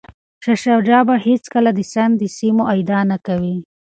[0.43, 3.55] شاه شجاع به هیڅکله د سند د سیمو ادعا نه کوي.